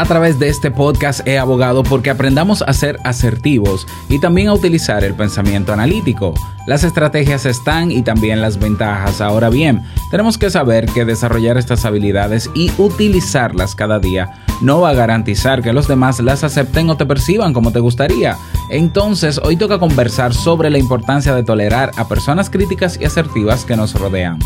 [0.00, 4.54] A través de este podcast he abogado porque aprendamos a ser asertivos y también a
[4.54, 6.32] utilizar el pensamiento analítico.
[6.66, 9.20] Las estrategias están y también las ventajas.
[9.20, 14.88] Ahora bien, tenemos que saber que desarrollar estas habilidades y utilizarlas cada día no va
[14.88, 18.38] a garantizar que los demás las acepten o te perciban como te gustaría.
[18.70, 23.76] Entonces, hoy toca conversar sobre la importancia de tolerar a personas críticas y asertivas que
[23.76, 24.38] nos rodean.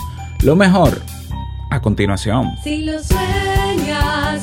[0.42, 1.00] Lo mejor,
[1.70, 2.56] a continuación.
[2.64, 4.42] Si lo sueñas,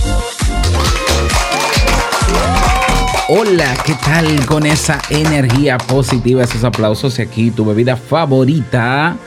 [3.51, 9.17] Hola, ¿qué tal con esa energía positiva, esos aplausos y aquí tu bebida favorita?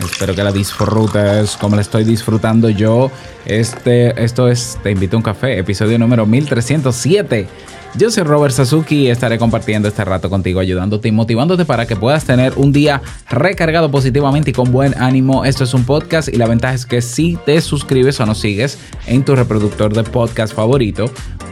[0.00, 3.10] Espero que la disfrutes como la estoy disfrutando yo.
[3.44, 7.46] Este, esto es Te invito a un café, episodio número 1307.
[7.94, 11.96] Yo soy Robert Sasuki y estaré compartiendo este rato contigo, ayudándote y motivándote para que
[11.96, 15.44] puedas tener un día recargado positivamente y con buen ánimo.
[15.44, 18.78] Esto es un podcast y la ventaja es que si te suscribes o nos sigues
[19.06, 21.06] en tu reproductor de podcast favorito,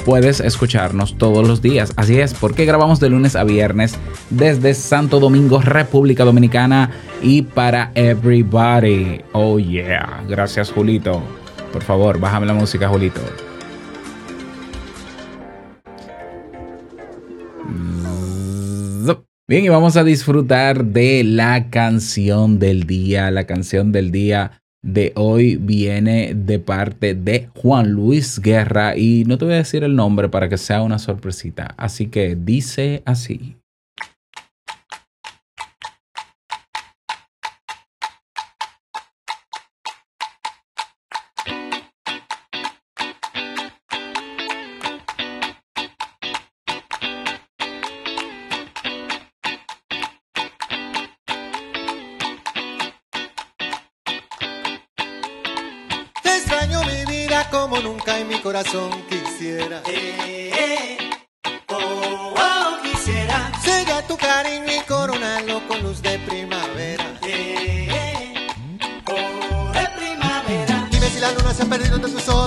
[0.05, 1.93] puedes escucharnos todos los días.
[1.97, 3.97] Así es, porque grabamos de lunes a viernes
[4.31, 6.91] desde Santo Domingo, República Dominicana
[7.23, 9.23] y para everybody.
[9.33, 11.23] Oh yeah, gracias Julito.
[11.73, 13.21] Por favor, bájame la música, Julito.
[19.49, 23.31] Bien, y vamos a disfrutar de la canción del día.
[23.31, 29.39] La canción del día de hoy viene de parte de Juan Luis Guerra y no
[29.39, 31.75] te voy a decir el nombre para que sea una sorpresita.
[31.77, 33.57] Así que dice así.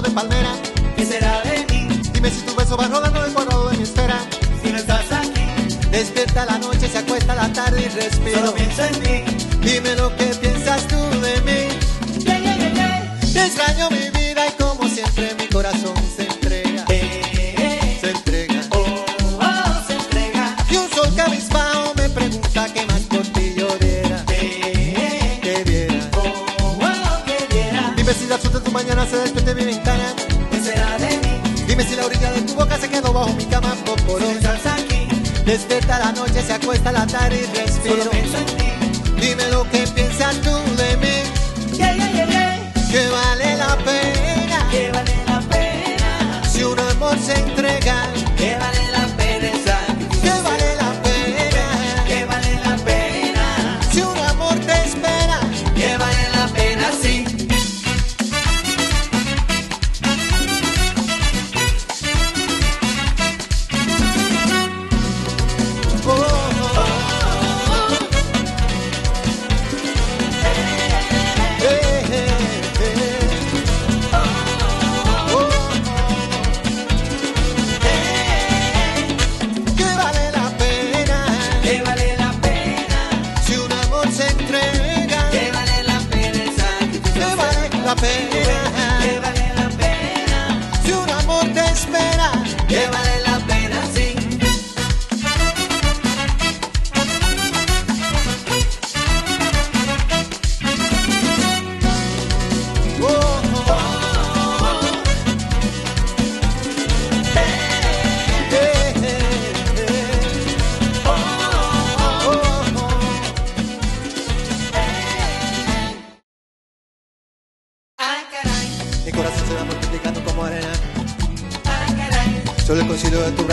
[0.09, 0.53] De palmera.
[0.95, 2.01] ¿Qué será de mí?
[2.13, 4.19] Dime si tu beso va rodando el cuadrado de mi esfera.
[4.63, 5.87] Si no estás aquí.
[5.91, 8.39] Despierta la noche, se acuesta la tarde y respiro.
[8.39, 9.47] Solo pienso en ti.
[9.61, 10.18] Dime lo que
[35.49, 38.18] Despierta la noche, se acuesta la tarde y respiro.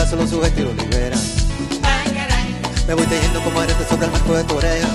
[0.07, 1.17] Solo su estilo libera.
[1.81, 2.55] Ay, caray,
[2.87, 4.87] Me voy tejiendo como arete sobre el marco de tu oreja.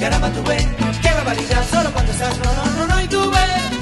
[0.00, 0.66] caramba tú ves,
[1.00, 3.79] qué barbaridad, solo cuando estás no, no, no, no, y tú ves.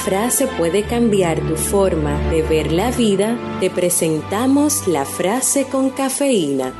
[0.00, 6.72] Frase puede cambiar tu forma de ver la vida, te presentamos la frase con cafeína.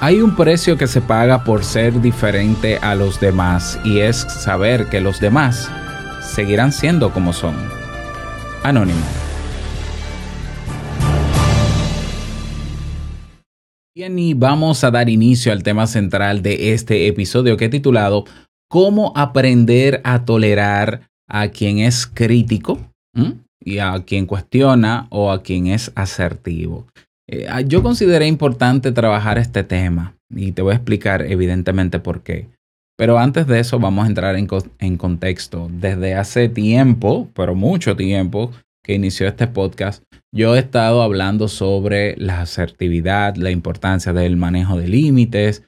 [0.00, 4.90] Hay un precio que se paga por ser diferente a los demás y es saber
[4.90, 5.70] que los demás
[6.20, 7.54] seguirán siendo como son.
[8.62, 9.23] Anónimo.
[13.96, 18.24] Bien, y vamos a dar inicio al tema central de este episodio que he titulado
[18.68, 22.80] ¿Cómo aprender a tolerar a quien es crítico
[23.60, 26.88] y a quien cuestiona o a quien es asertivo?
[27.28, 32.22] Eh, ah, yo consideré importante trabajar este tema y te voy a explicar evidentemente por
[32.24, 32.48] qué.
[32.96, 35.68] Pero antes de eso vamos a entrar en contexto.
[35.70, 38.50] Desde hace tiempo, pero mucho tiempo
[38.82, 40.02] que inició este podcast,
[40.34, 45.62] yo he estado hablando sobre la asertividad, la importancia del manejo de límites.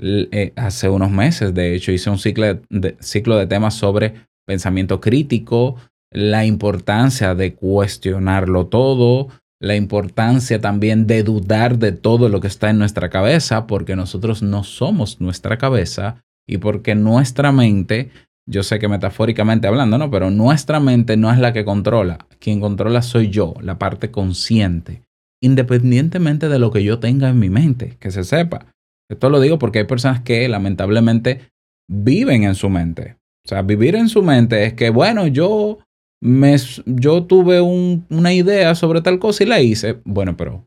[0.00, 5.00] Eh, hace unos meses, de hecho, hice un ciclo de, ciclo de temas sobre pensamiento
[5.00, 5.76] crítico,
[6.10, 9.28] la importancia de cuestionarlo todo,
[9.60, 14.42] la importancia también de dudar de todo lo que está en nuestra cabeza, porque nosotros
[14.42, 18.10] no somos nuestra cabeza y porque nuestra mente,
[18.50, 20.10] yo sé que metafóricamente hablando, ¿no?
[20.10, 22.26] Pero nuestra mente no es la que controla.
[22.40, 25.02] Quien controla soy yo, la parte consciente,
[25.42, 28.66] independientemente de lo que yo tenga en mi mente, que se sepa.
[29.10, 31.50] Esto lo digo porque hay personas que lamentablemente
[31.90, 33.16] viven en su mente.
[33.44, 35.78] O sea, vivir en su mente es que, bueno, yo
[36.22, 36.56] me,
[36.86, 40.00] yo tuve un- una idea sobre tal cosa y la hice.
[40.04, 40.66] Bueno, pero,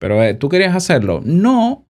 [0.00, 1.20] pero eh, tú querías hacerlo.
[1.24, 1.86] No.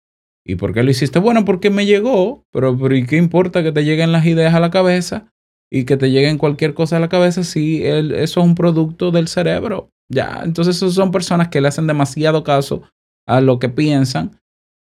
[0.46, 1.18] ¿Y por qué lo hiciste?
[1.18, 2.44] Bueno, porque me llegó.
[2.52, 5.32] Pero, ¿y qué importa que te lleguen las ideas a la cabeza?
[5.70, 9.28] Y que te lleguen cualquier cosa a la cabeza si eso es un producto del
[9.28, 9.90] cerebro.
[10.10, 12.82] Ya, entonces son personas que le hacen demasiado caso
[13.26, 14.38] a lo que piensan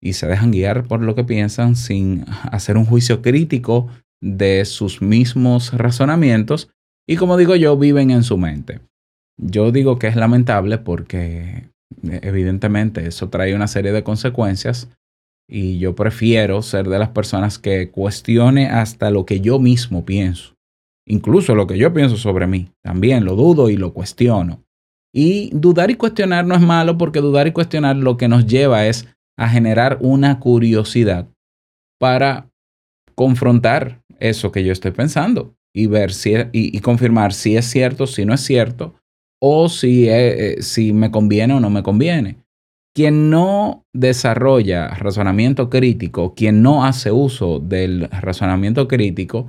[0.02, 3.88] y se dejan guiar por lo que piensan sin hacer un juicio crítico
[4.20, 6.70] de sus mismos razonamientos
[7.08, 8.80] y como digo yo, viven en su mente.
[9.38, 11.70] Yo digo que es lamentable porque
[12.02, 14.88] evidentemente eso trae una serie de consecuencias
[15.48, 20.54] y yo prefiero ser de las personas que cuestione hasta lo que yo mismo pienso.
[21.06, 22.68] Incluso lo que yo pienso sobre mí.
[22.82, 24.64] También lo dudo y lo cuestiono.
[25.14, 28.86] Y dudar y cuestionar no es malo porque dudar y cuestionar lo que nos lleva
[28.86, 29.06] es
[29.38, 31.28] a generar una curiosidad
[31.98, 32.50] para
[33.14, 38.24] confrontar eso que yo estoy pensando y ver si y, confirmar si es cierto, si
[38.24, 38.94] no es cierto,
[39.40, 42.38] o si, eh, eh, si me conviene o no me conviene.
[42.96, 49.48] Quien no desarrolla razonamiento crítico, quien no hace uso del razonamiento crítico,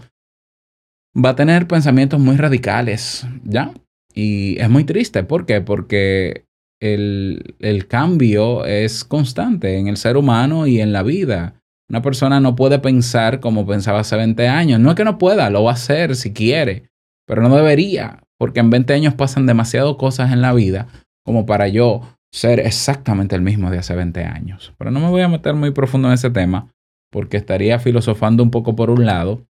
[1.15, 3.71] va a tener pensamientos muy radicales, ¿ya?
[4.13, 5.23] Y es muy triste.
[5.23, 5.61] ¿Por qué?
[5.61, 6.43] Porque
[6.81, 11.61] el, el cambio es constante en el ser humano y en la vida.
[11.89, 14.81] Una persona no puede pensar como pensaba hace 20 años.
[14.81, 16.89] No es que no pueda, lo va a hacer si quiere,
[17.25, 20.89] pero no debería, porque en 20 años pasan demasiadas cosas en la vida
[21.23, 22.01] como para yo
[22.37, 24.73] ser exactamente el mismo de hace 20 años.
[24.77, 26.71] Pero no me voy a meter muy profundo en ese tema,
[27.11, 29.47] porque estaría filosofando un poco por un lado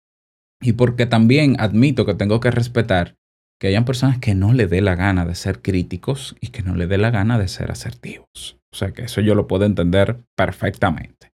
[0.61, 3.16] y porque también admito que tengo que respetar
[3.59, 6.76] que hayan personas que no le dé la gana de ser críticos y que no
[6.76, 8.59] le dé la gana de ser asertivos.
[8.73, 11.33] O sea que eso yo lo puedo entender perfectamente.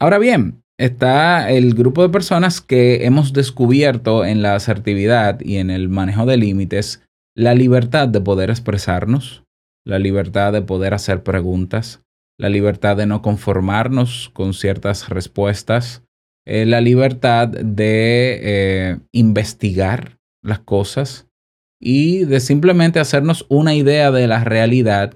[0.00, 5.70] Ahora bien, está el grupo de personas que hemos descubierto en la asertividad y en
[5.70, 7.02] el manejo de límites
[7.36, 9.44] la libertad de poder expresarnos,
[9.88, 12.02] la libertad de poder hacer preguntas,
[12.38, 16.02] la libertad de no conformarnos con ciertas respuestas,
[16.46, 21.26] eh, la libertad de eh, investigar las cosas
[21.80, 25.14] y de simplemente hacernos una idea de la realidad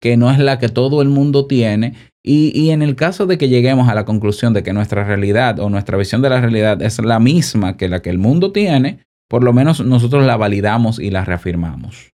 [0.00, 1.94] que no es la que todo el mundo tiene.
[2.24, 5.60] Y, y, en el caso de que lleguemos a la conclusión de que nuestra realidad
[5.60, 9.04] o nuestra visión de la realidad es la misma que la que el mundo tiene,
[9.28, 12.17] por lo menos nosotros la validamos y la reafirmamos.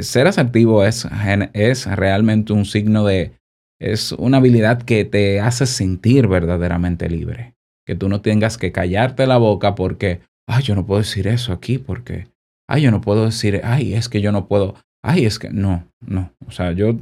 [0.00, 1.06] Ser asertivo es,
[1.52, 3.32] es realmente un signo de,
[3.80, 7.54] es una habilidad que te hace sentir verdaderamente libre.
[7.86, 11.52] Que tú no tengas que callarte la boca porque, ay, yo no puedo decir eso
[11.52, 12.26] aquí porque,
[12.68, 14.74] ay, yo no puedo decir, ay, es que yo no puedo,
[15.04, 16.32] ay, es que no, no.
[16.46, 16.96] O sea, yo,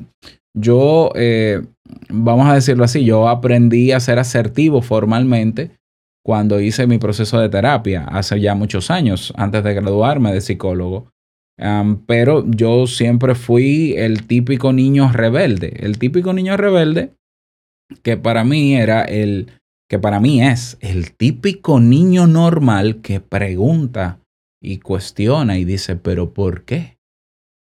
[0.54, 1.62] yo, eh,
[2.10, 5.70] vamos a decirlo así, yo aprendí a ser asertivo formalmente
[6.22, 11.13] cuando hice mi proceso de terapia hace ya muchos años, antes de graduarme de psicólogo
[12.06, 15.74] pero yo siempre fui el típico niño rebelde.
[15.78, 17.12] El típico niño rebelde
[18.02, 19.48] que para mí era el,
[19.88, 24.20] que para mí es el típico niño normal que pregunta
[24.62, 26.96] y cuestiona y dice, pero ¿por qué?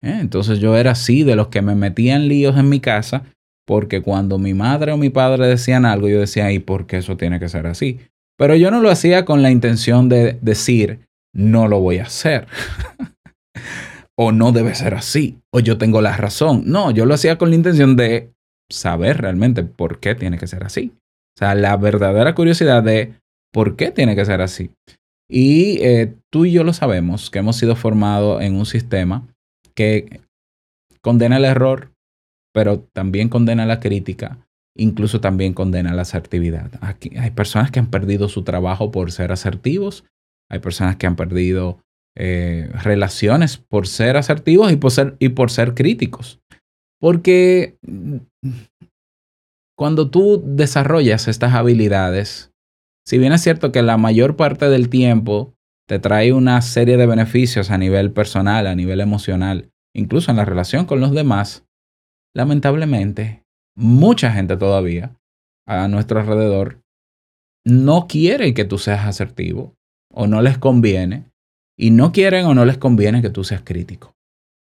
[0.03, 0.19] ¿Eh?
[0.19, 3.23] Entonces yo era así de los que me metían líos en mi casa
[3.67, 7.17] porque cuando mi madre o mi padre decían algo, yo decía, ¿y por qué eso
[7.17, 7.99] tiene que ser así?
[8.37, 10.99] Pero yo no lo hacía con la intención de decir,
[11.33, 12.47] no lo voy a hacer.
[14.17, 16.63] o no debe ser así, o yo tengo la razón.
[16.65, 18.31] No, yo lo hacía con la intención de
[18.71, 20.93] saber realmente por qué tiene que ser así.
[21.35, 23.13] O sea, la verdadera curiosidad de
[23.53, 24.71] por qué tiene que ser así.
[25.29, 29.27] Y eh, tú y yo lo sabemos, que hemos sido formados en un sistema
[29.73, 30.21] que
[31.01, 31.91] condena el error,
[32.53, 34.37] pero también condena la crítica,
[34.77, 36.71] incluso también condena la asertividad.
[36.81, 40.05] Aquí hay personas que han perdido su trabajo por ser asertivos,
[40.49, 41.79] hay personas que han perdido
[42.17, 46.39] eh, relaciones por ser asertivos y por ser, y por ser críticos.
[46.99, 47.77] Porque
[49.77, 52.51] cuando tú desarrollas estas habilidades,
[53.05, 55.53] si bien es cierto que la mayor parte del tiempo
[55.87, 60.45] te trae una serie de beneficios a nivel personal, a nivel emocional, incluso en la
[60.45, 61.65] relación con los demás,
[62.33, 63.43] lamentablemente,
[63.75, 65.15] mucha gente todavía
[65.67, 66.81] a nuestro alrededor
[67.65, 69.75] no quiere que tú seas asertivo
[70.11, 71.25] o no les conviene
[71.77, 74.15] y no quieren o no les conviene que tú seas crítico.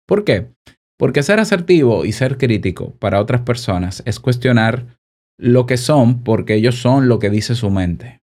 [0.07, 0.49] ¿Por qué?
[0.99, 4.99] Porque ser asertivo y ser crítico para otras personas es cuestionar
[5.39, 8.21] lo que son porque ellos son lo que dice su mente.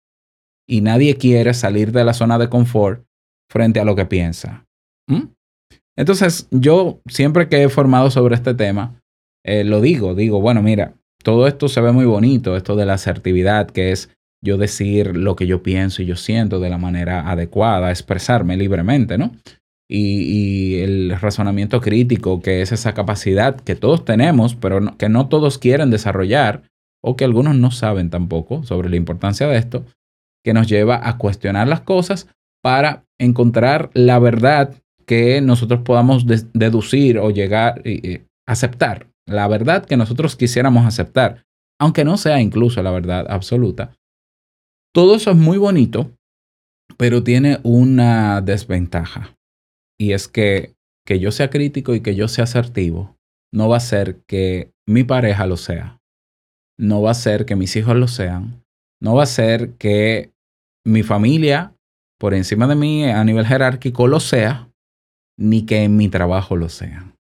[0.68, 3.04] Y nadie quiere salir de la zona de confort
[3.48, 4.66] frente a lo que piensa.
[5.08, 5.28] ¿Mm?
[5.96, 9.00] Entonces, yo siempre que he formado sobre este tema,
[9.44, 12.94] eh, lo digo, digo, bueno, mira, todo esto se ve muy bonito, esto de la
[12.94, 17.30] asertividad, que es yo decir lo que yo pienso y yo siento de la manera
[17.30, 19.32] adecuada, expresarme libremente, ¿no?
[19.88, 25.58] Y, el razonamiento crítico, que es esa capacidad que todos tenemos, pero que no todos
[25.58, 26.62] quieren desarrollar,
[27.02, 29.84] o que algunos no saben tampoco sobre la importancia de esto,
[30.44, 32.28] que nos lleva a cuestionar las cosas
[32.62, 34.74] para encontrar la verdad
[35.06, 41.44] que nosotros podamos deducir o llegar a aceptar, la verdad que nosotros quisiéramos aceptar,
[41.80, 43.92] aunque no sea incluso la verdad absoluta,
[44.96, 46.10] todo eso es muy bonito,
[46.96, 49.36] pero tiene una desventaja.
[50.00, 50.74] Y es que
[51.06, 53.14] que yo sea crítico y que yo sea asertivo
[53.52, 56.00] no va a ser que mi pareja lo sea.
[56.78, 58.64] No va a ser que mis hijos lo sean.
[59.02, 60.32] No va a ser que
[60.82, 61.74] mi familia
[62.18, 64.70] por encima de mí a nivel jerárquico lo sea,
[65.38, 67.14] ni que en mi trabajo lo sea.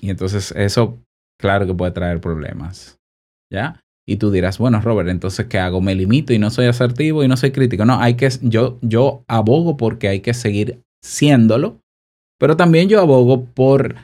[0.00, 1.02] Y entonces eso,
[1.36, 3.00] claro que puede traer problemas.
[3.52, 3.82] ¿Ya?
[4.08, 5.80] Y tú dirás, bueno, Robert, entonces, ¿qué hago?
[5.80, 7.84] ¿Me limito y no soy asertivo y no soy crítico?
[7.84, 11.80] No, hay que, yo, yo abogo porque hay que seguir siéndolo,
[12.38, 13.96] pero también yo abogo por,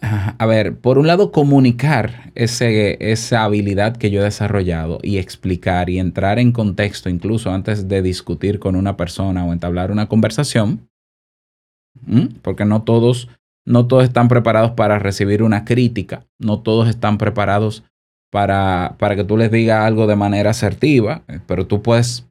[0.00, 5.90] a ver, por un lado, comunicar ese, esa habilidad que yo he desarrollado y explicar
[5.90, 10.88] y entrar en contexto, incluso antes de discutir con una persona o entablar una conversación,
[12.42, 13.28] porque no todos,
[13.66, 17.82] no todos están preparados para recibir una crítica, no todos están preparados
[18.30, 22.26] para, para que tú les digas algo de manera asertiva, eh, pero tú puedes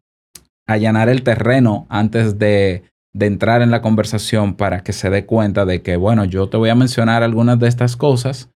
[0.67, 5.65] allanar el terreno antes de, de entrar en la conversación para que se dé cuenta
[5.65, 8.51] de que, bueno, yo te voy a mencionar algunas de estas cosas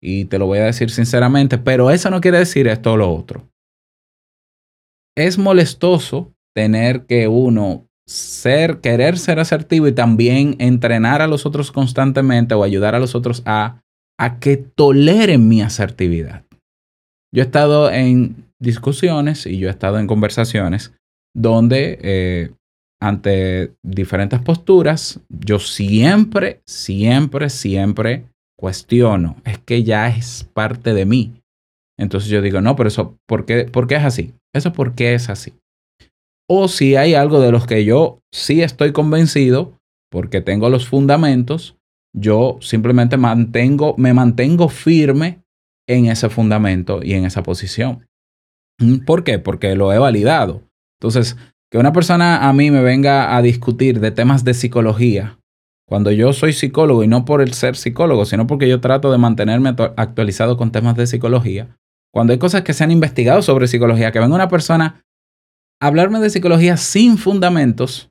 [0.00, 3.12] y te lo voy a decir sinceramente, pero eso no quiere decir esto o lo
[3.12, 3.48] otro.
[5.16, 11.72] Es molestoso tener que uno ser, querer ser asertivo y también entrenar a los otros
[11.72, 13.82] constantemente o ayudar a los otros a,
[14.18, 16.45] a que toleren mi asertividad.
[17.36, 20.94] Yo he estado en discusiones y yo he estado en conversaciones
[21.34, 22.50] donde eh,
[22.98, 28.24] ante diferentes posturas, yo siempre, siempre, siempre
[28.58, 29.36] cuestiono.
[29.44, 31.42] Es que ya es parte de mí.
[31.98, 34.32] Entonces yo digo, no, pero eso, ¿por qué, ¿por qué es así?
[34.54, 35.52] Eso, ¿por qué es así?
[36.48, 39.74] O si hay algo de los que yo sí estoy convencido,
[40.10, 41.76] porque tengo los fundamentos,
[42.16, 45.42] yo simplemente mantengo, me mantengo firme
[45.88, 48.06] en ese fundamento y en esa posición.
[49.06, 49.38] ¿Por qué?
[49.38, 50.62] Porque lo he validado.
[51.00, 51.36] Entonces,
[51.70, 55.38] que una persona a mí me venga a discutir de temas de psicología,
[55.88, 59.18] cuando yo soy psicólogo y no por el ser psicólogo, sino porque yo trato de
[59.18, 61.76] mantenerme actualizado con temas de psicología,
[62.12, 65.04] cuando hay cosas que se han investigado sobre psicología, que venga una persona
[65.80, 68.10] a hablarme de psicología sin fundamentos,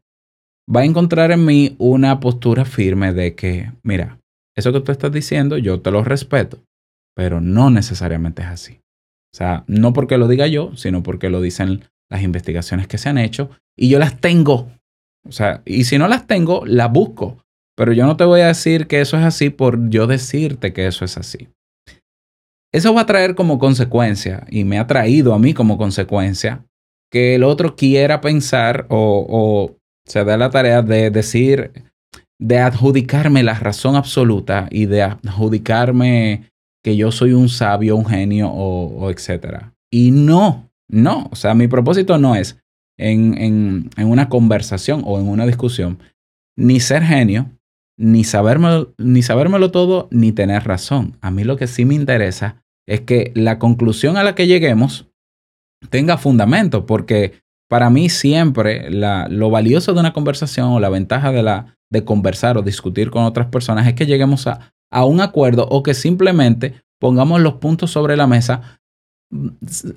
[0.73, 4.19] va a encontrar en mí una postura firme de que, mira,
[4.55, 6.59] eso que tú estás diciendo, yo te lo respeto,
[7.15, 8.73] pero no necesariamente es así.
[9.33, 13.09] O sea, no porque lo diga yo, sino porque lo dicen las investigaciones que se
[13.09, 14.71] han hecho y yo las tengo.
[15.27, 17.37] O sea, y si no las tengo, las busco.
[17.75, 20.87] Pero yo no te voy a decir que eso es así por yo decirte que
[20.87, 21.49] eso es así.
[22.71, 26.65] Eso va a traer como consecuencia, y me ha traído a mí como consecuencia,
[27.09, 31.71] que el otro quiera pensar o, o se dé la tarea de decir,
[32.39, 36.51] de adjudicarme la razón absoluta y de adjudicarme
[36.85, 39.73] que yo soy un sabio, un genio o, o etcétera.
[39.91, 42.61] Y no, no, o sea, mi propósito no es
[42.95, 45.97] en, en, en, una conversación o en una discusión
[46.55, 47.49] ni ser genio,
[47.97, 51.17] ni sabérmelo, ni sabérmelo todo, ni tener razón.
[51.21, 55.07] A mí lo que sí me interesa es que la conclusión a la que lleguemos
[55.89, 61.31] tenga fundamento, porque para mí siempre la, lo valioso de una conversación o la ventaja
[61.31, 65.21] de, la, de conversar o discutir con otras personas es que lleguemos a, a un
[65.21, 68.79] acuerdo o que simplemente pongamos los puntos sobre la mesa
[69.31, 69.47] mm,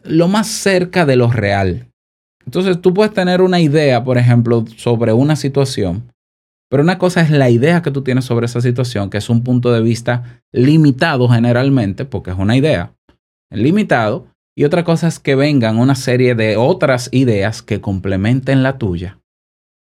[0.05, 1.89] lo más cerca de lo real.
[2.45, 6.11] Entonces tú puedes tener una idea, por ejemplo, sobre una situación,
[6.71, 9.43] pero una cosa es la idea que tú tienes sobre esa situación, que es un
[9.43, 12.95] punto de vista limitado generalmente, porque es una idea,
[13.51, 18.77] limitado, y otra cosa es que vengan una serie de otras ideas que complementen la
[18.77, 19.19] tuya.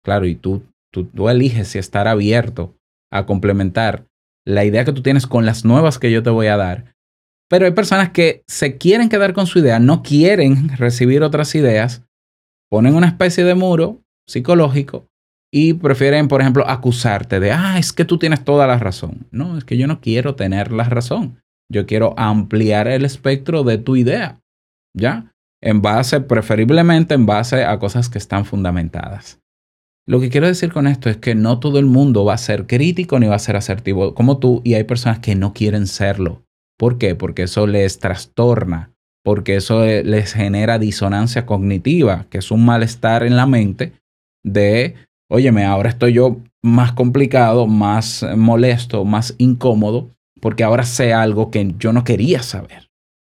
[0.05, 2.75] Claro, y tú, tú, tú eliges si estar abierto
[3.11, 4.05] a complementar
[4.47, 6.95] la idea que tú tienes con las nuevas que yo te voy a dar.
[7.49, 12.03] Pero hay personas que se quieren quedar con su idea, no quieren recibir otras ideas,
[12.69, 15.05] ponen una especie de muro psicológico
[15.51, 19.27] y prefieren, por ejemplo, acusarte de, ah, es que tú tienes toda la razón.
[19.31, 21.41] No, es que yo no quiero tener la razón.
[21.69, 24.39] Yo quiero ampliar el espectro de tu idea.
[24.95, 25.33] ¿ya?
[25.61, 29.39] En base, preferiblemente en base a cosas que están fundamentadas.
[30.07, 32.65] Lo que quiero decir con esto es que no todo el mundo va a ser
[32.65, 36.43] crítico ni va a ser asertivo como tú y hay personas que no quieren serlo.
[36.77, 37.13] ¿Por qué?
[37.13, 43.35] Porque eso les trastorna, porque eso les genera disonancia cognitiva, que es un malestar en
[43.35, 43.91] la mente
[44.45, 44.95] de,
[45.29, 51.73] óyeme, ahora estoy yo más complicado, más molesto, más incómodo, porque ahora sé algo que
[51.79, 52.89] yo no quería saber.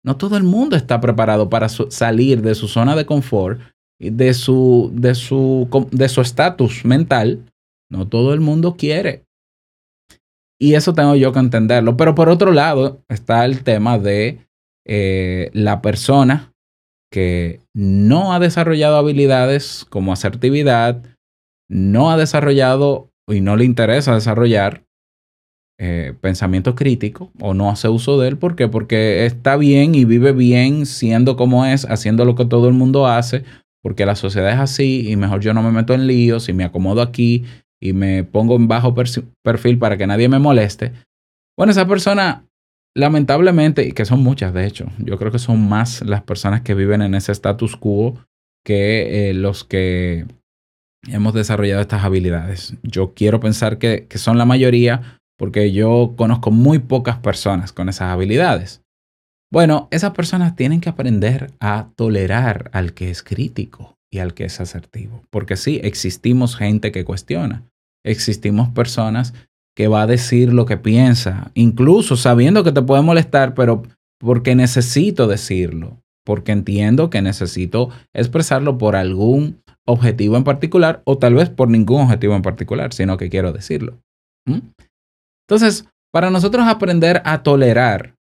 [0.04, 3.60] No todo el mundo está preparado para salir de su zona de confort,
[3.98, 7.44] de su de su de su estatus mental.
[7.90, 9.24] No todo el mundo quiere.
[10.60, 11.96] Y eso tengo yo que entenderlo.
[11.96, 14.40] Pero por otro lado está el tema de
[14.86, 16.52] eh, la persona
[17.10, 21.02] que no ha desarrollado habilidades como asertividad,
[21.70, 24.84] no ha desarrollado y no le interesa desarrollar
[25.80, 28.36] eh, pensamiento crítico o no hace uso de él.
[28.36, 28.68] ¿Por qué?
[28.68, 33.06] Porque está bien y vive bien siendo como es, haciendo lo que todo el mundo
[33.06, 33.44] hace,
[33.82, 36.64] porque la sociedad es así y mejor yo no me meto en líos y me
[36.64, 37.44] acomodo aquí
[37.80, 40.92] y me pongo en bajo perfil para que nadie me moleste.
[41.56, 42.44] Bueno, esa persona,
[42.96, 46.74] lamentablemente, y que son muchas de hecho, yo creo que son más las personas que
[46.74, 48.18] viven en ese status quo
[48.64, 50.26] que eh, los que
[51.06, 52.74] hemos desarrollado estas habilidades.
[52.82, 57.88] Yo quiero pensar que, que son la mayoría porque yo conozco muy pocas personas con
[57.88, 58.82] esas habilidades.
[59.50, 64.44] Bueno, esas personas tienen que aprender a tolerar al que es crítico y al que
[64.44, 67.64] es asertivo, porque sí, existimos gente que cuestiona,
[68.04, 69.34] existimos personas
[69.74, 73.82] que va a decir lo que piensa, incluso sabiendo que te puede molestar, pero
[74.18, 81.34] porque necesito decirlo, porque entiendo que necesito expresarlo por algún objetivo en particular o tal
[81.34, 83.98] vez por ningún objetivo en particular, sino que quiero decirlo.
[85.48, 88.17] Entonces, para nosotros aprender a tolerar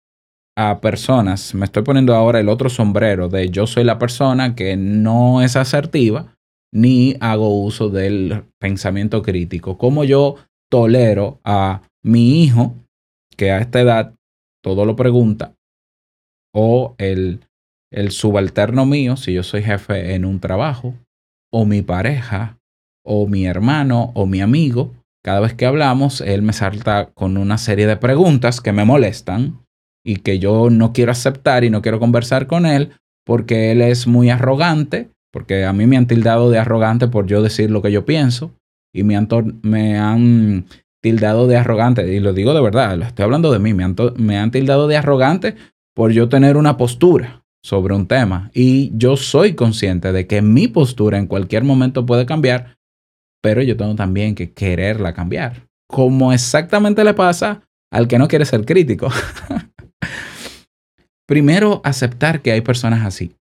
[0.58, 4.76] a personas, me estoy poniendo ahora el otro sombrero de yo soy la persona que
[4.76, 6.36] no es asertiva
[6.74, 9.78] ni hago uso del pensamiento crítico.
[9.78, 10.36] Como yo
[10.70, 12.76] tolero a mi hijo
[13.38, 14.14] que a esta edad
[14.64, 15.54] todo lo pregunta
[16.54, 17.42] o el
[17.92, 20.96] el subalterno mío, si yo soy jefe en un trabajo,
[21.52, 22.58] o mi pareja,
[23.06, 27.58] o mi hermano, o mi amigo, cada vez que hablamos, él me salta con una
[27.58, 29.60] serie de preguntas que me molestan
[30.04, 32.92] y que yo no quiero aceptar y no quiero conversar con él
[33.26, 37.42] porque él es muy arrogante, porque a mí me han tildado de arrogante por yo
[37.42, 38.52] decir lo que yo pienso
[38.94, 40.66] y me han,
[41.02, 43.96] tildado de arrogante, y lo digo de verdad, lo estoy hablando de mí, me han,
[44.18, 45.56] me han tildado de arrogante
[45.96, 50.68] por yo tener una postura sobre un tema y yo soy consciente de que mi
[50.68, 52.78] postura en cualquier momento puede cambiar,
[53.42, 58.46] pero yo tengo también que quererla cambiar, como exactamente le pasa al que no quiere
[58.46, 59.10] ser crítico.
[61.28, 63.36] Primero, aceptar que hay personas así,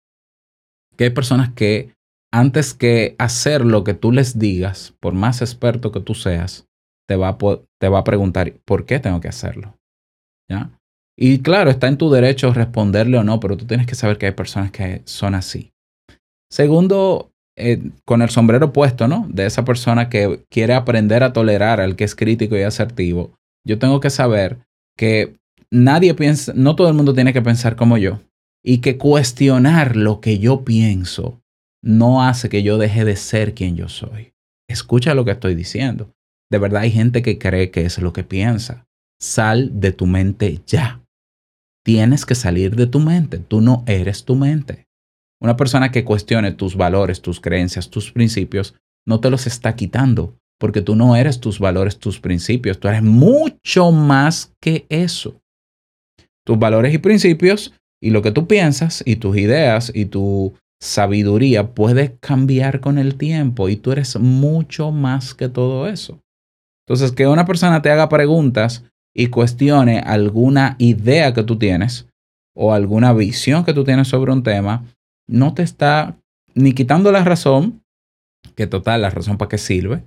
[0.96, 1.92] que hay personas que
[2.32, 6.66] antes que hacer lo que tú les digas, por más experto que tú seas,
[7.08, 7.38] te va a,
[7.80, 9.76] te va a preguntar, ¿por qué tengo que hacerlo?
[10.48, 10.70] ¿Ya?
[11.18, 14.26] Y claro, está en tu derecho responderle o no, pero tú tienes que saber que
[14.26, 15.72] hay personas que son así.
[16.50, 19.26] Segundo, eh, con el sombrero puesto, ¿no?
[19.28, 23.34] De esa persona que quiere aprender a tolerar al que es crítico y asertivo,
[23.66, 24.58] yo tengo que saber
[24.96, 25.36] que
[25.72, 28.20] nadie piensa, no todo el mundo tiene que pensar como yo.
[28.62, 31.40] Y que cuestionar lo que yo pienso
[31.82, 34.34] no hace que yo deje de ser quien yo soy.
[34.68, 36.12] Escucha lo que estoy diciendo.
[36.50, 38.86] De verdad hay gente que cree que es lo que piensa.
[39.18, 41.02] Sal de tu mente ya.
[41.84, 43.38] Tienes que salir de tu mente.
[43.38, 44.86] Tú no eres tu mente.
[45.40, 48.74] Una persona que cuestione tus valores, tus creencias, tus principios,
[49.06, 52.78] no te los está quitando, porque tú no eres tus valores, tus principios.
[52.78, 55.39] Tú eres mucho más que eso.
[56.46, 61.74] Tus valores y principios y lo que tú piensas y tus ideas y tu sabiduría
[61.74, 66.18] puede cambiar con el tiempo y tú eres mucho más que todo eso.
[66.86, 72.08] Entonces, que una persona te haga preguntas y cuestione alguna idea que tú tienes
[72.56, 74.84] o alguna visión que tú tienes sobre un tema,
[75.28, 76.16] no te está
[76.54, 77.82] ni quitando la razón,
[78.56, 80.02] que total, la razón para qué sirve,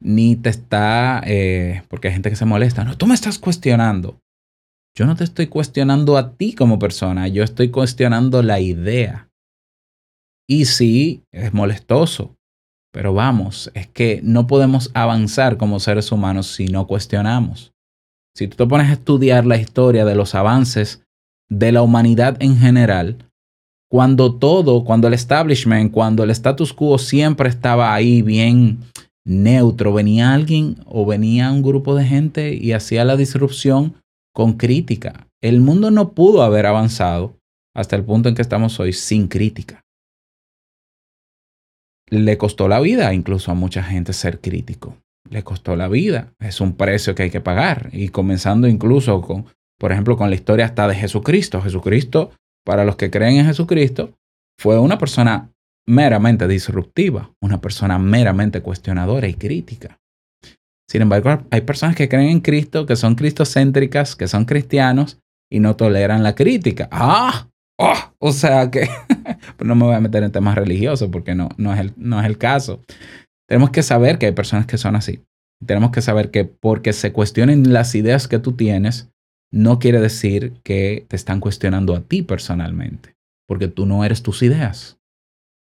[0.00, 4.18] ni te está, eh, porque hay gente que se molesta, no, tú me estás cuestionando.
[4.98, 9.30] Yo no te estoy cuestionando a ti como persona, yo estoy cuestionando la idea.
[10.48, 12.34] Y sí, es molestoso,
[12.92, 17.72] pero vamos, es que no podemos avanzar como seres humanos si no cuestionamos.
[18.34, 21.04] Si tú te pones a estudiar la historia de los avances
[21.48, 23.18] de la humanidad en general,
[23.88, 28.80] cuando todo, cuando el establishment, cuando el status quo siempre estaba ahí bien
[29.24, 33.94] neutro, venía alguien o venía un grupo de gente y hacía la disrupción
[34.38, 35.26] con crítica.
[35.42, 37.34] El mundo no pudo haber avanzado
[37.74, 39.84] hasta el punto en que estamos hoy sin crítica
[42.10, 44.96] le costó la vida incluso a mucha gente ser crítico.
[45.30, 46.32] Le costó la vida.
[46.38, 47.90] Es un precio que hay que pagar.
[47.92, 49.46] Y comenzando incluso con,
[49.78, 51.60] por ejemplo, con la historia hasta de Jesucristo.
[51.60, 52.32] Jesucristo,
[52.64, 54.14] para los que creen en Jesucristo,
[54.58, 55.50] fue una persona
[55.86, 59.98] meramente disruptiva, una persona meramente cuestionadora y crítica.
[60.88, 65.20] Sin embargo, hay personas que creen en Cristo, que son cristocéntricas, que son cristianos
[65.50, 66.88] y no toleran la crítica.
[66.90, 67.48] Ah,
[67.80, 68.88] Oh, o sea que
[69.64, 72.26] no me voy a meter en temas religiosos porque no, no, es el, no es
[72.26, 72.82] el caso.
[73.48, 75.24] Tenemos que saber que hay personas que son así.
[75.64, 79.10] Tenemos que saber que porque se cuestionen las ideas que tú tienes,
[79.52, 83.14] no quiere decir que te están cuestionando a ti personalmente,
[83.46, 84.98] porque tú no eres tus ideas.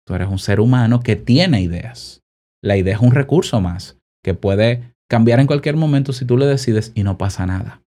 [0.07, 2.22] Tú eres un ser humano que tiene ideas.
[2.62, 6.47] La idea es un recurso más que puede cambiar en cualquier momento si tú le
[6.47, 7.83] decides y no pasa nada.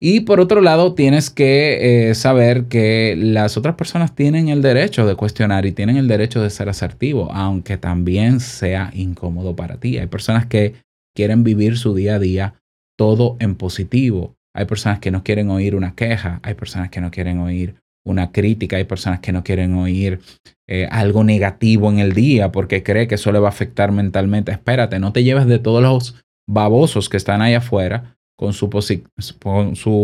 [0.00, 5.06] Y por otro lado, tienes que eh, saber que las otras personas tienen el derecho
[5.06, 9.98] de cuestionar y tienen el derecho de ser asertivo, aunque también sea incómodo para ti.
[9.98, 10.74] Hay personas que
[11.16, 12.54] quieren vivir su día a día
[12.96, 14.34] todo en positivo.
[14.54, 18.32] Hay personas que no quieren oír una queja, hay personas que no quieren oír una
[18.32, 20.20] crítica, hay personas que no quieren oír
[20.66, 24.52] eh, algo negativo en el día porque cree que eso le va a afectar mentalmente.
[24.52, 28.70] Espérate, no te lleves de todos los babosos que están ahí afuera con su,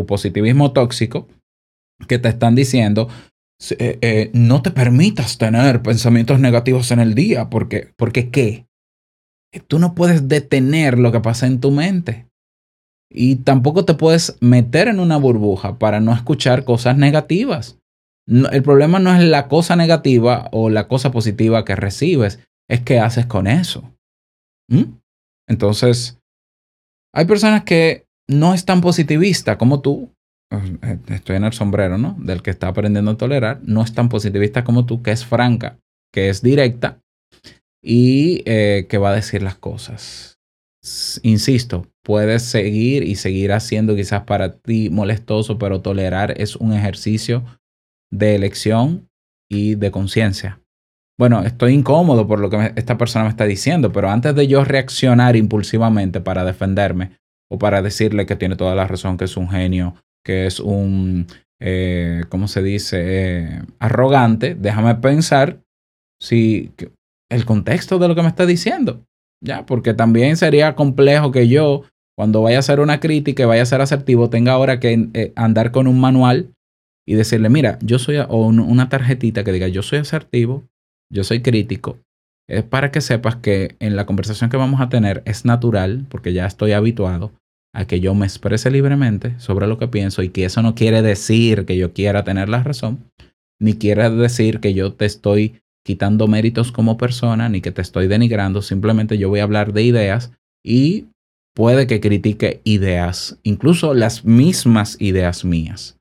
[0.06, 1.28] positivismo tóxico
[2.08, 3.08] que te están diciendo,
[3.78, 8.66] eh, eh, no te permitas tener pensamientos negativos en el día, porque, porque ¿qué?
[9.68, 12.26] Tú no puedes detener lo que pasa en tu mente.
[13.08, 17.78] Y tampoco te puedes meter en una burbuja para no escuchar cosas negativas.
[18.26, 22.98] El problema no es la cosa negativa o la cosa positiva que recibes, es qué
[22.98, 23.92] haces con eso.
[24.68, 24.94] ¿Mm?
[25.48, 26.18] Entonces,
[27.14, 30.10] hay personas que no es tan positivista como tú.
[30.50, 32.16] Eh, estoy en el sombrero, ¿no?
[32.18, 33.60] Del que está aprendiendo a tolerar.
[33.62, 35.78] No es tan positivista como tú, que es franca,
[36.12, 36.98] que es directa
[37.82, 40.38] y eh, que va a decir las cosas.
[41.22, 47.44] Insisto, puedes seguir y seguir haciendo quizás para ti molestoso, pero tolerar es un ejercicio
[48.10, 49.08] de elección
[49.50, 50.60] y de conciencia.
[51.18, 54.64] Bueno, estoy incómodo por lo que esta persona me está diciendo, pero antes de yo
[54.64, 57.12] reaccionar impulsivamente para defenderme
[57.50, 61.26] o para decirle que tiene toda la razón, que es un genio, que es un,
[61.60, 65.60] eh, ¿cómo se dice?, eh, arrogante, déjame pensar
[66.20, 66.72] si
[67.30, 69.04] el contexto de lo que me está diciendo.
[69.42, 71.82] Ya, porque también sería complejo que yo,
[72.16, 75.32] cuando vaya a hacer una crítica y vaya a ser asertivo, tenga ahora que eh,
[75.36, 76.54] andar con un manual
[77.06, 80.64] y decirle, mira, yo soy, o una tarjetita que diga, yo soy asertivo,
[81.12, 81.98] yo soy crítico.
[82.48, 86.32] Es para que sepas que en la conversación que vamos a tener es natural, porque
[86.32, 87.32] ya estoy habituado
[87.74, 91.02] a que yo me exprese libremente sobre lo que pienso y que eso no quiere
[91.02, 93.10] decir que yo quiera tener la razón,
[93.60, 98.06] ni quiere decir que yo te estoy quitando méritos como persona, ni que te estoy
[98.06, 100.32] denigrando, simplemente yo voy a hablar de ideas
[100.64, 101.06] y
[101.54, 105.98] puede que critique ideas, incluso las mismas ideas mías.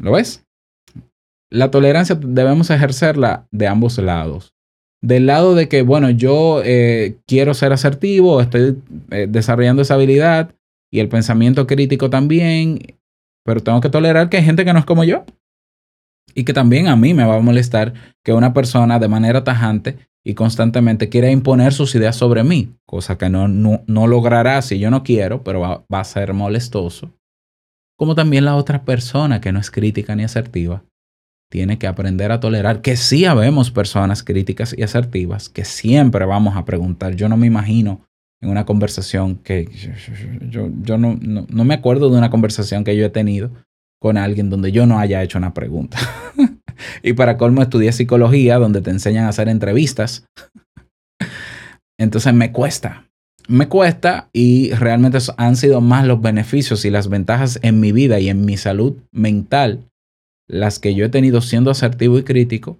[0.00, 0.44] ¿Lo ves?
[1.50, 4.54] La tolerancia debemos ejercerla de ambos lados.
[5.02, 8.78] Del lado de que, bueno, yo eh, quiero ser asertivo, estoy
[9.10, 10.54] eh, desarrollando esa habilidad
[10.90, 12.96] y el pensamiento crítico también,
[13.44, 15.24] pero tengo que tolerar que hay gente que no es como yo.
[16.34, 19.96] Y que también a mí me va a molestar que una persona de manera tajante
[20.24, 24.90] y constantemente quiera imponer sus ideas sobre mí, cosa que no, no, logrará si yo
[24.90, 27.12] no quiero, pero va, va a ser molestoso
[27.96, 30.84] como también la otra persona que no es crítica ni asertiva,
[31.50, 36.56] tiene que aprender a tolerar que sí habemos personas críticas y asertivas, que siempre vamos
[36.56, 37.14] a preguntar.
[37.14, 38.04] Yo no me imagino
[38.42, 39.68] en una conversación que
[40.50, 43.50] yo, yo, no, no, me acuerdo de una conversación que yo he tenido
[44.00, 45.98] con alguien donde yo no haya hecho una pregunta.
[47.02, 50.26] y para colmo estudié psicología, donde te enseñan a hacer entrevistas.
[51.98, 53.05] Entonces me cuesta,
[53.48, 58.20] me cuesta y realmente han sido más los beneficios y las ventajas en mi vida
[58.20, 59.84] y en mi salud mental
[60.48, 62.78] las que yo he tenido siendo asertivo y crítico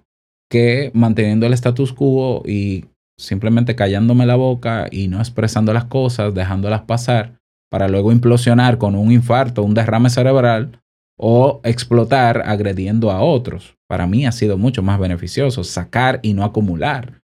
[0.49, 2.85] que manteniendo el status quo y
[3.19, 7.37] simplemente callándome la boca y no expresando las cosas, dejándolas pasar
[7.69, 10.79] para luego implosionar con un infarto, un derrame cerebral
[11.17, 13.75] o explotar agrediendo a otros.
[13.89, 17.21] Para mí ha sido mucho más beneficioso sacar y no acumular.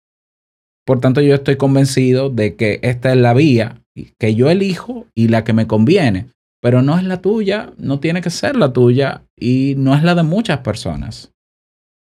[0.88, 3.82] Por tanto, yo estoy convencido de que esta es la vía
[4.18, 6.30] que yo elijo y la que me conviene,
[6.62, 10.14] pero no es la tuya, no tiene que ser la tuya y no es la
[10.14, 11.30] de muchas personas.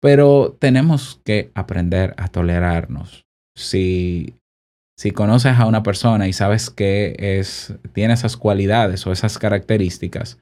[0.03, 3.25] Pero tenemos que aprender a tolerarnos.
[3.57, 4.35] Si,
[4.99, 10.39] si conoces a una persona y sabes que es, tiene esas cualidades o esas características,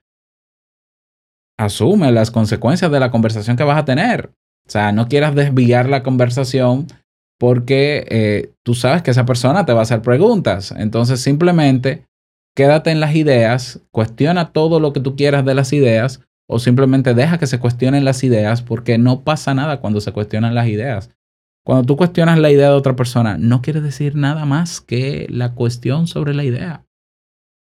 [1.57, 4.33] asume las consecuencias de la conversación que vas a tener.
[4.67, 6.89] O sea, no quieras desviar la conversación
[7.39, 10.73] porque eh, tú sabes que esa persona te va a hacer preguntas.
[10.77, 12.07] Entonces simplemente
[12.57, 17.15] quédate en las ideas, cuestiona todo lo que tú quieras de las ideas o simplemente
[17.15, 21.11] deja que se cuestionen las ideas porque no pasa nada cuando se cuestionan las ideas.
[21.67, 25.55] Cuando tú cuestionas la idea de otra persona, no quiere decir nada más que la
[25.55, 26.85] cuestión sobre la idea.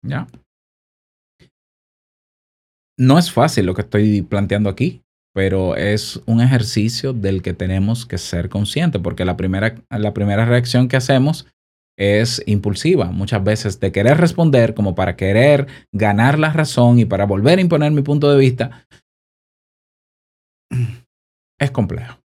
[0.02, 0.28] ¿Ya?
[2.96, 8.06] No es fácil lo que estoy planteando aquí pero es un ejercicio del que tenemos
[8.06, 11.46] que ser conscientes, porque la primera, la primera reacción que hacemos
[11.96, 17.26] es impulsiva, muchas veces de querer responder como para querer ganar la razón y para
[17.26, 18.86] volver a imponer mi punto de vista.
[21.60, 22.18] Es complejo.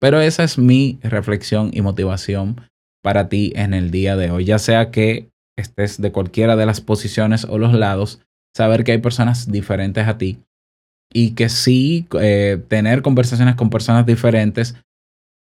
[0.00, 2.60] Pero esa es mi reflexión y motivación
[3.04, 6.80] para ti en el día de hoy, ya sea que estés de cualquiera de las
[6.80, 8.20] posiciones o los lados,
[8.52, 10.40] saber que hay personas diferentes a ti
[11.12, 14.74] y que sí eh, tener conversaciones con personas diferentes.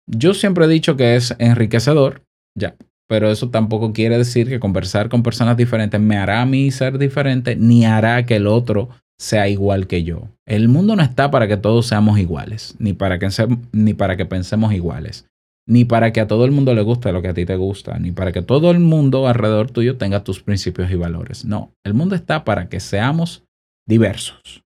[0.08, 2.24] Yo siempre he dicho que es enriquecedor,
[2.58, 2.76] ya,
[3.08, 6.98] pero eso tampoco quiere decir que conversar con personas diferentes me hará a mí ser
[6.98, 10.30] diferente ni hará que el otro sea igual que yo.
[10.46, 13.28] El mundo no está para que todos seamos iguales, ni para que,
[13.72, 15.26] ni para que pensemos iguales,
[15.68, 17.98] ni para que a todo el mundo le guste lo que a ti te gusta,
[18.00, 21.46] ni para que todo el mundo alrededor tuyo tenga tus principios y valores.
[21.46, 23.44] No, el mundo está para que seamos
[23.88, 24.64] diversos.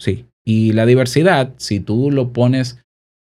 [0.00, 2.82] Sí, y la diversidad, si tú lo pones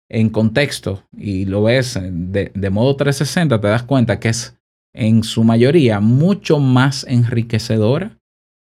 [0.10, 4.58] en contexto y lo ves de, de, modo 360, te das cuenta que es
[4.94, 8.18] en su mayoría mucho más enriquecedora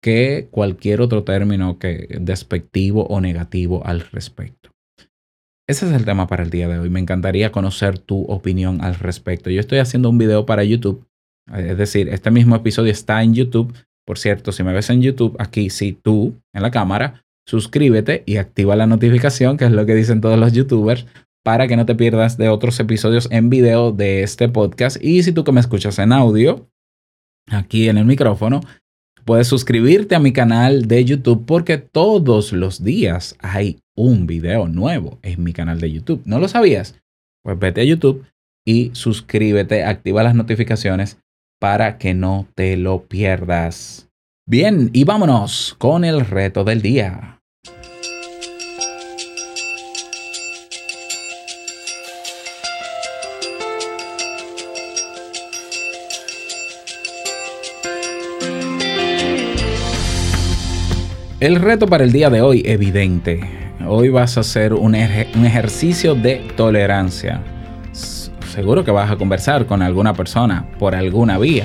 [0.03, 4.71] que cualquier otro término que despectivo o negativo al respecto.
[5.69, 6.91] Ese es el tema para el día de hoy.
[6.91, 9.51] Me encantaría conocer tu opinión al respecto.
[9.51, 11.07] Yo estoy haciendo un video para YouTube.
[11.55, 13.73] Es decir, este mismo episodio está en YouTube.
[14.05, 18.37] Por cierto, si me ves en YouTube, aquí sí, tú en la cámara, suscríbete y
[18.37, 21.07] activa la notificación, que es lo que dicen todos los youtubers,
[21.43, 25.03] para que no te pierdas de otros episodios en video de este podcast.
[25.03, 26.69] Y si tú que me escuchas en audio,
[27.51, 28.61] aquí en el micrófono,
[29.25, 35.19] Puedes suscribirte a mi canal de YouTube porque todos los días hay un video nuevo
[35.23, 36.23] en mi canal de YouTube.
[36.25, 36.99] ¿No lo sabías?
[37.45, 38.25] Pues vete a YouTube
[38.67, 41.19] y suscríbete, activa las notificaciones
[41.61, 44.09] para que no te lo pierdas.
[44.49, 47.40] Bien, y vámonos con el reto del día.
[61.41, 63.41] El reto para el día de hoy, evidente.
[63.89, 67.41] Hoy vas a hacer un, ejercicio de tolerancia.
[68.53, 71.65] Seguro que vas a conversar con alguna persona por alguna vía.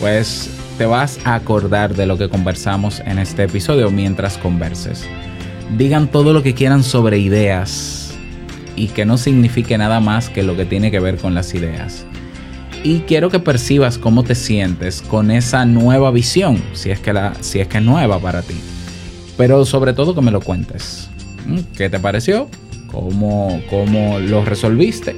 [0.00, 5.08] Pues te vas a acordar de lo que conversamos en este episodio mientras converses.
[5.78, 8.14] Digan todo lo que quieran sobre ideas
[8.76, 12.04] y que no signifique nada más que lo que tiene que ver con las ideas.
[12.84, 17.32] Y quiero que percibas cómo te sientes con esa nueva visión, si es que, la,
[17.40, 18.56] si es, que es nueva para ti
[19.36, 21.08] pero sobre todo que me lo cuentes.
[21.46, 21.58] ¿Mm?
[21.76, 22.48] ¿Qué te pareció?
[22.90, 25.16] ¿Cómo, ¿Cómo lo resolviste?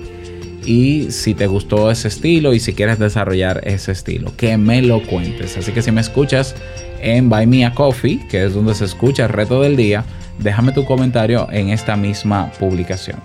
[0.65, 5.03] Y si te gustó ese estilo y si quieres desarrollar ese estilo, que me lo
[5.03, 5.57] cuentes.
[5.57, 6.55] Así que si me escuchas
[7.01, 10.05] en Buy Me a Coffee, que es donde se escucha el reto del día,
[10.39, 13.19] déjame tu comentario en esta misma publicación.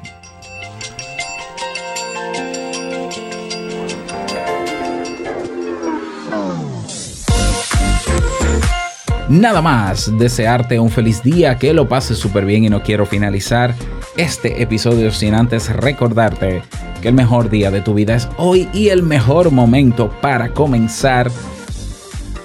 [9.34, 13.74] Nada más, desearte un feliz día, que lo pases súper bien y no quiero finalizar
[14.16, 16.62] este episodio sin antes recordarte
[17.02, 21.32] que el mejor día de tu vida es hoy y el mejor momento para comenzar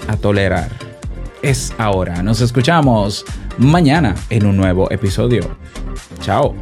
[0.09, 0.70] a tolerar
[1.42, 2.22] es ahora.
[2.22, 3.27] Nos escuchamos
[3.59, 5.42] mañana en un nuevo episodio.
[6.22, 6.55] Chao.